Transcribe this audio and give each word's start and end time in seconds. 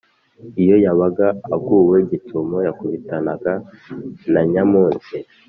iyo 0.61 0.75
yabaga 0.85 1.27
aguwe 1.53 1.97
gitumo, 2.09 2.57
yakubitanaga 2.67 3.53
na 4.31 4.41
Nyamunsi, 4.51 5.15